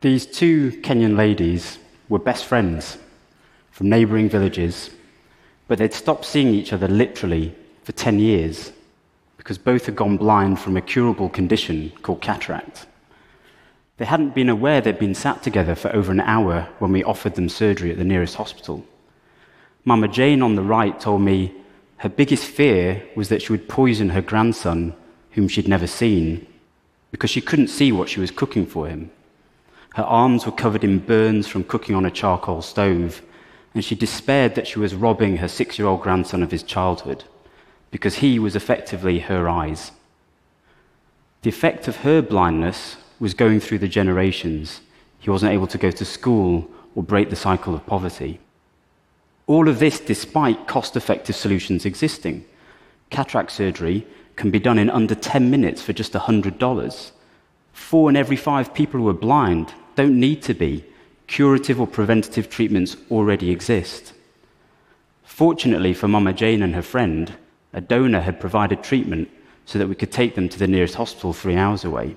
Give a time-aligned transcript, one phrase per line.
[0.00, 2.98] These two Kenyan ladies were best friends
[3.72, 4.90] from neighboring villages,
[5.66, 8.70] but they'd stopped seeing each other literally for 10 years
[9.38, 12.86] because both had gone blind from a curable condition called cataract.
[13.96, 17.34] They hadn't been aware they'd been sat together for over an hour when we offered
[17.34, 18.86] them surgery at the nearest hospital.
[19.84, 21.52] Mama Jane on the right told me
[21.96, 24.94] her biggest fear was that she would poison her grandson,
[25.32, 26.46] whom she'd never seen,
[27.10, 29.10] because she couldn't see what she was cooking for him.
[29.94, 33.22] Her arms were covered in burns from cooking on a charcoal stove,
[33.74, 37.24] and she despaired that she was robbing her six year old grandson of his childhood,
[37.90, 39.92] because he was effectively her eyes.
[41.42, 44.80] The effect of her blindness was going through the generations.
[45.18, 48.40] He wasn't able to go to school or break the cycle of poverty.
[49.46, 52.44] All of this despite cost effective solutions existing.
[53.10, 57.10] Cataract surgery can be done in under 10 minutes for just $100.
[57.78, 60.84] Four in every five people who are blind don't need to be.
[61.26, 64.12] Curative or preventative treatments already exist.
[65.24, 67.32] Fortunately for Mama Jane and her friend,
[67.72, 69.30] a donor had provided treatment
[69.64, 72.16] so that we could take them to the nearest hospital three hours away.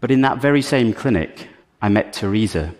[0.00, 1.48] But in that very same clinic,
[1.82, 2.74] I met Teresa,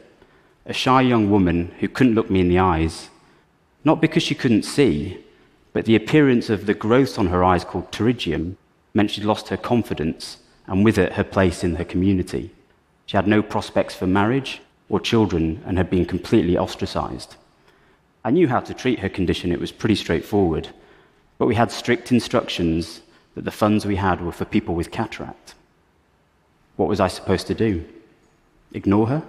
[0.64, 3.11] a shy young woman who couldn't look me in the eyes,
[3.84, 5.22] not because she couldn't see,
[5.75, 8.56] but the appearance of the growth on her eyes called pterygium
[8.94, 10.38] meant she'd lost her confidence
[10.73, 12.51] and with it her place in her community.
[13.05, 17.37] She had no prospects for marriage or children and had been completely ostracized.
[18.25, 20.70] I knew how to treat her condition, it was pretty straightforward,
[21.37, 23.03] but we had strict instructions
[23.34, 25.55] that the funds we had were for people with cataract.
[26.77, 27.84] What was I supposed to do?
[28.73, 29.23] Ignore her?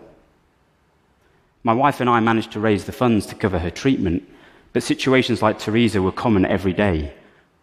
[1.65, 4.23] My wife and I managed to raise the funds to cover her treatment,
[4.71, 7.13] but situations like Teresa were common every day,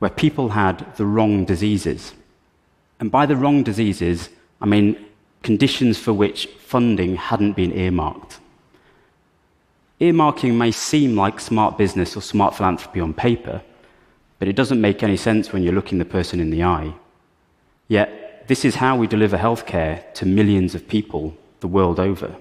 [0.01, 2.13] where people had the wrong diseases.
[3.01, 4.29] And by the wrong diseases,
[4.61, 5.07] I mean
[5.43, 8.39] conditions for which funding hadn't been earmarked.
[10.01, 13.63] Earmarking may seem like smart business or smart philanthropy on paper,
[14.39, 16.95] but it doesn't make any sense when you're looking the person in the eye.
[17.89, 22.37] Yet, this is how we deliver healthcare to millions of people the world over.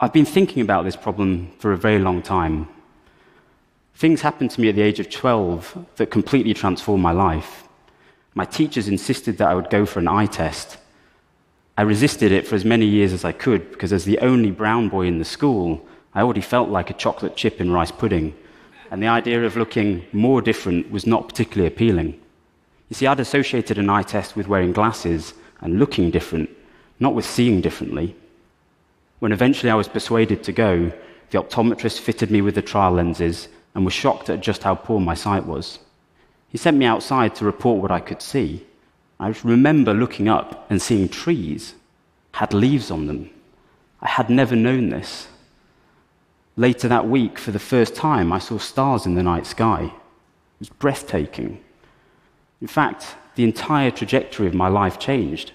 [0.00, 2.68] I've been thinking about this problem for a very long time.
[3.96, 7.67] Things happened to me at the age of 12 that completely transformed my life.
[8.38, 10.78] My teachers insisted that I would go for an eye test.
[11.76, 14.88] I resisted it for as many years as I could because, as the only brown
[14.88, 15.84] boy in the school,
[16.14, 18.36] I already felt like a chocolate chip in rice pudding,
[18.92, 22.10] and the idea of looking more different was not particularly appealing.
[22.88, 26.48] You see, I'd associated an eye test with wearing glasses and looking different,
[27.00, 28.14] not with seeing differently.
[29.18, 30.92] When eventually I was persuaded to go,
[31.30, 35.00] the optometrist fitted me with the trial lenses and was shocked at just how poor
[35.00, 35.80] my sight was.
[36.48, 38.66] He sent me outside to report what I could see.
[39.20, 41.74] I remember looking up and seeing trees
[42.32, 43.30] had leaves on them.
[44.00, 45.28] I had never known this.
[46.56, 49.84] Later that week, for the first time, I saw stars in the night sky.
[49.84, 51.62] It was breathtaking.
[52.60, 55.52] In fact, the entire trajectory of my life changed.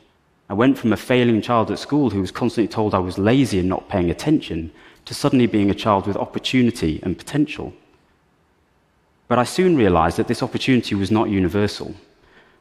[0.50, 3.60] I went from a failing child at school who was constantly told I was lazy
[3.60, 4.72] and not paying attention
[5.06, 7.74] to suddenly being a child with opportunity and potential.
[9.28, 11.96] But I soon realized that this opportunity was not universal.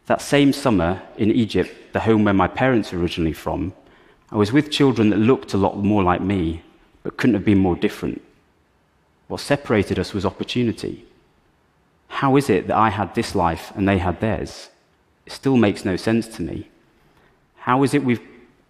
[0.06, 3.72] That same summer in Egypt, the home where my parents were originally from,
[4.30, 6.62] I was with children that looked a lot more like me,
[7.02, 8.22] but couldn't have been more different.
[9.28, 11.04] What separated us was opportunity.
[12.08, 14.70] How is it that I had this life and they had theirs?
[15.26, 16.68] It still makes no sense to me.
[17.56, 18.20] How is it we've,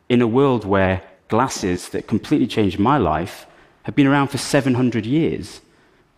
[0.09, 3.47] in a world where glasses that completely changed my life
[3.85, 5.61] have been around for 700 years,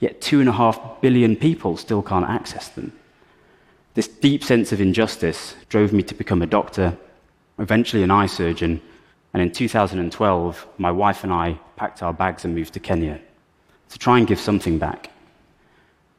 [0.04, 2.92] yet two and a half billion people still can't access them?
[3.94, 6.96] This deep sense of injustice drove me to become a doctor,
[7.58, 8.82] eventually an eye surgeon,
[9.32, 13.18] and in 2012, my wife and I packed our bags and moved to Kenya
[13.88, 15.10] to try and give something back.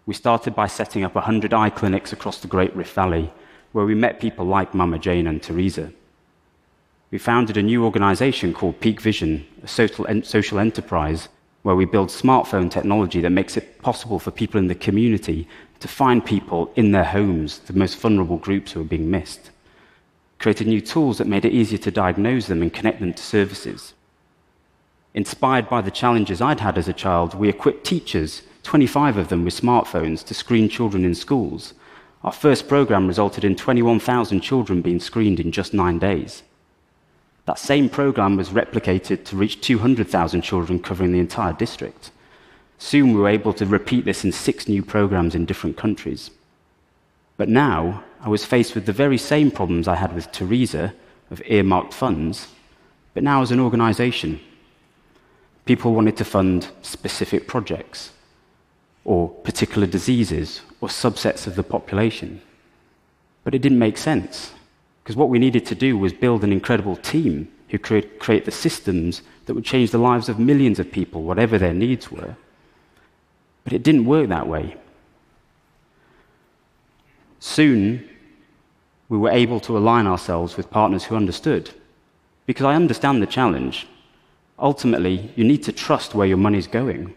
[0.07, 3.31] We started by setting up 100 eye clinics across the Great Rift Valley,
[3.71, 5.91] where we met people like Mama Jane and Teresa.
[7.11, 11.27] We founded a new organization called Peek Vision, a social enterprise
[11.65, 15.47] where we build smartphone technology that makes it possible for people in the community
[15.79, 19.49] to find people in their homes, the most vulnerable groups who are being missed.
[20.37, 23.95] Created new tools that made it easier to diagnose them and connect them to services.
[25.15, 29.43] Inspired by the challenges I'd had as a child, we equipped teachers 25 of them
[29.43, 31.73] with smartphones to screen children in schools.
[32.23, 36.43] Our first program resulted in 21,000 children being screened in just nine days.
[37.45, 42.11] That same program was replicated to reach 200,000 children covering the entire district.
[42.77, 46.31] Soon we were able to repeat this in six new programs in different countries.
[47.37, 50.93] But now I was faced with the very same problems I had with Teresa
[51.29, 52.47] of earmarked funds,
[53.13, 54.39] but now as an organization.
[55.65, 58.11] People wanted to fund specific projects,
[59.03, 62.41] or particular diseases, or subsets of the population.
[63.43, 64.53] But it didn't make sense,
[65.05, 68.51] because what we needed to do was build an incredible team who could create the
[68.51, 72.35] systems that would change the lives of millions of people, whatever their needs were.
[73.63, 74.75] But it didn't work that way.
[77.39, 78.09] Soon,
[79.07, 81.69] we were able to align ourselves with partners who understood.
[82.47, 83.85] Because I understand the challenge.
[84.57, 87.13] Ultimately, you need to trust where your money's going.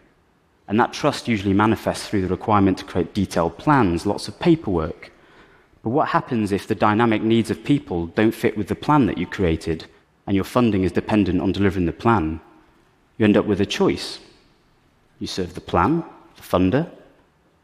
[0.67, 5.11] And that trust usually manifests through the requirement to create detailed plans, lots of paperwork.
[5.81, 9.17] But what happens if the dynamic needs of people don't fit with the plan that
[9.17, 9.85] you created
[10.27, 12.41] and your funding is dependent on delivering the plan?
[13.17, 14.19] You end up with a choice.
[15.19, 16.03] You serve the plan,
[16.35, 16.89] the funder,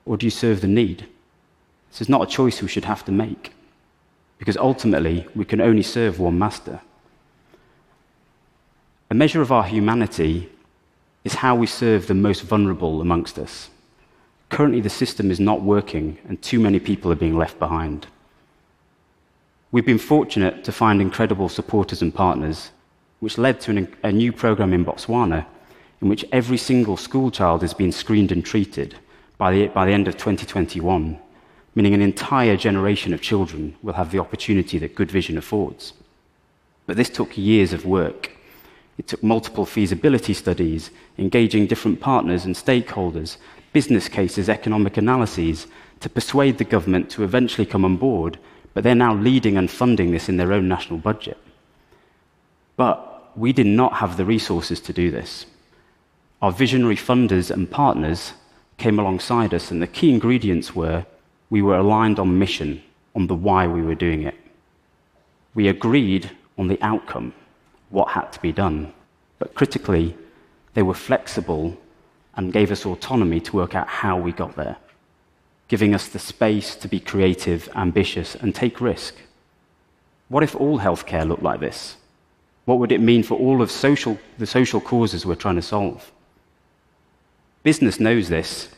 [0.05, 1.07] or do you serve the need?
[1.89, 3.53] This is not a choice we should have to make
[4.37, 6.81] because ultimately we can only serve one master.
[9.09, 10.49] A measure of our humanity
[11.23, 13.69] is how we serve the most vulnerable amongst us.
[14.55, 18.07] Currently, the system is not working, and too many people are being left behind.
[19.73, 22.71] We've been fortunate to find incredible supporters and partners,
[23.19, 25.45] which led to an, a new program in Botswana
[26.01, 28.95] in which every single school child is being screened and treated
[29.37, 31.19] by the, by the end of 2021
[31.75, 35.93] meaning an entire generation of children will have the opportunity that good vision affords.
[36.85, 38.31] But this took years of work.
[38.97, 43.35] It took multiple feasibility studies, engaging different partners and stakeholders,
[43.75, 45.67] business cases, economic analyses,
[45.99, 48.39] to persuade the government to eventually come on board,
[48.73, 51.37] but they're now leading and funding this in their own national budget.
[52.77, 52.97] But
[53.35, 55.45] we did not have the resources to do this.
[56.41, 58.31] Our visionary funders and partners
[58.77, 61.05] came alongside us, and the key ingredients were
[61.49, 62.81] we were aligned on mission,
[63.13, 64.35] on the why we were doing it.
[65.53, 67.33] We agreed on the outcome,
[67.89, 68.93] what had to be done.
[69.37, 70.15] But critically,
[70.75, 71.77] they were flexible
[72.35, 74.77] and gave us autonomy to work out how we got there,
[75.67, 79.15] giving us the space to be creative, ambitious, and take risk.
[80.29, 81.97] What if all healthcare looked like this?
[82.65, 86.11] What would it mean for all of social, the social causes we're trying to solve?
[87.63, 88.69] Business knows this,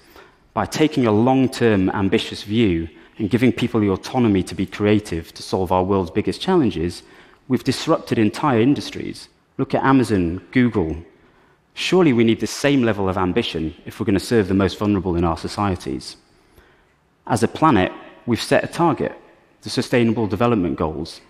[0.53, 5.33] by taking a long term, ambitious view and giving people the autonomy to be creative
[5.33, 7.03] to solve our world's biggest challenges,
[7.47, 9.29] we've disrupted entire industries.
[9.57, 10.97] Look at Amazon, Google.
[11.77, 14.79] Surely we need the same level of ambition if we're going to serve the most
[14.79, 16.17] vulnerable in our societies.
[17.27, 17.91] As a planet,
[18.25, 19.15] we've set a target,
[19.61, 21.21] the Sustainable Development Goals.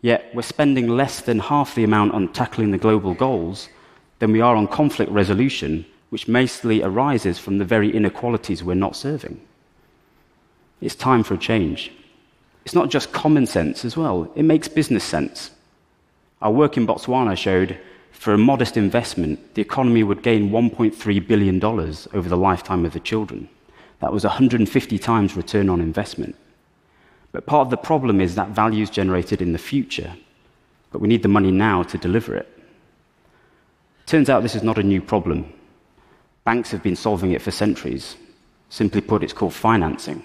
[0.00, 3.68] Yet we're spending less than half the amount on tackling the global goals
[4.20, 8.94] than we are on conflict resolution which mostly arises from the very inequalities we're not
[8.94, 9.40] serving.
[10.80, 11.90] It's time for a change.
[12.64, 15.50] It's not just common sense as well, it makes business sense.
[16.40, 17.76] Our work in Botswana showed
[18.14, 23.00] for a modest investment, the economy would gain $1.3 billion over the lifetime of the
[23.00, 23.48] children.
[24.00, 26.36] That was 150 times return on investment.
[27.32, 30.14] But part of the problem is that value is generated in the future,
[30.90, 32.48] but we need the money now to deliver it.
[34.06, 35.52] Turns out this is not a new problem.
[36.44, 38.16] Banks have been solving it for centuries.
[38.68, 40.24] Simply put, it's called financing.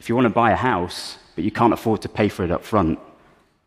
[0.00, 2.50] If you want to buy a house, but you can't afford to pay for it
[2.50, 2.98] up front,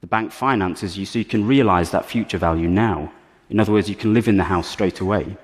[0.02, 3.12] the bank finances you so you can realize that future value now.
[3.50, 5.38] In other words, you can live in the house straight away.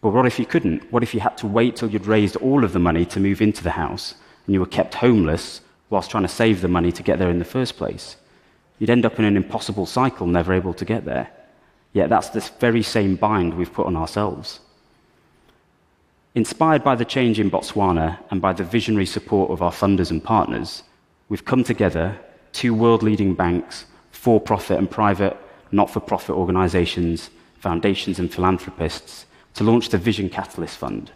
[0.00, 0.90] But what if you couldn't?
[0.92, 3.40] What if you had to wait till you'd raised all of the money to move
[3.40, 4.14] into the house
[4.46, 7.38] and you were kept homeless whilst trying to save the money to get there in
[7.38, 8.16] the first place?
[8.78, 11.30] You'd end up in an impossible cycle, never able to get there.
[11.92, 14.60] Yet that's the very same bind we've put on ourselves.
[16.34, 20.24] Inspired by the change in Botswana and by the visionary support of our funders and
[20.24, 20.82] partners,
[21.28, 22.18] we've come together,
[22.62, 25.36] two world leading banks, for profit and private
[25.72, 27.28] not for profit organizations,
[27.58, 31.10] foundations, and philanthropists, to launch the Vision Catalyst Fund,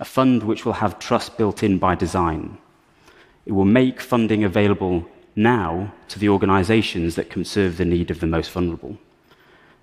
[0.00, 2.58] a fund which will have trust built in by design.
[3.46, 8.20] It will make funding available now to the organizations that can serve the need of
[8.20, 8.98] the most vulnerable.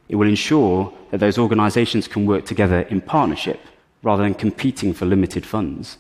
[0.10, 3.60] It will ensure that those organizations can work together in partnership
[4.04, 5.98] rather than competing for limited funds,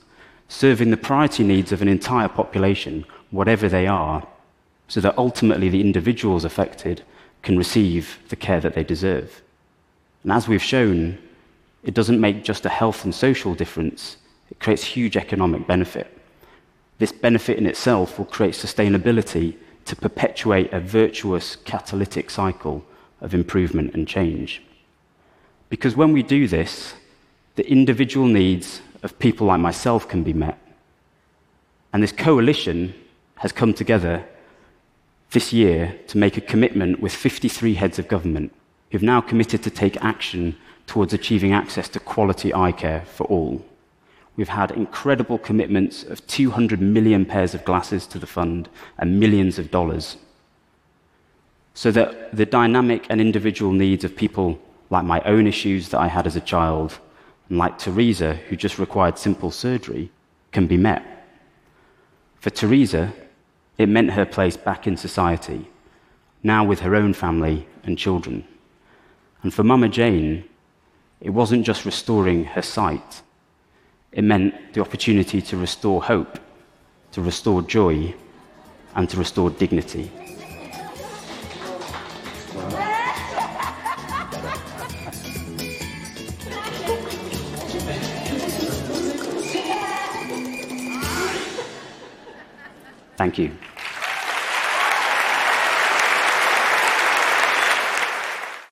[0.50, 4.28] serving the priority needs of an entire population, whatever they are,
[4.94, 7.02] so that ultimately the individuals affected
[7.42, 9.42] can receive the care that they deserve.
[10.22, 11.18] And as we've shown,
[11.82, 14.18] it doesn't make just a health and social difference,
[14.52, 16.16] it creates huge economic benefit.
[17.00, 22.86] This benefit in itself will create sustainability to perpetuate a virtuous catalytic cycle
[23.20, 24.62] of improvement and change.
[25.70, 26.94] Because when we do this,
[27.56, 30.60] the individual needs of people like myself can be met.
[31.92, 32.94] And this coalition
[33.38, 34.24] has come together
[35.34, 38.54] this year to make a commitment with 53 heads of government
[38.92, 43.66] who've now committed to take action towards achieving access to quality eye care for all.
[44.36, 49.60] We've had incredible commitments of 200 million pairs of glasses to the fund and millions
[49.60, 50.18] of dollars.
[51.74, 54.60] So that the dynamic and individual needs of people
[54.90, 57.00] like my own issues that I had as a child,
[57.50, 60.12] and like Teresa, who just required simple surgery,
[60.52, 61.04] can be met.
[62.40, 63.14] For Teresa,
[63.78, 65.70] it meant her place back in society,
[66.44, 68.46] now with her own family and children.
[69.42, 70.46] And for Mama Jane,
[71.20, 73.22] it wasn't just restoring her sight,
[74.12, 76.40] it meant the opportunity to restore hope,
[77.14, 78.14] to restore joy,
[78.96, 80.12] and to restore dignity.
[93.24, 93.73] Thank you.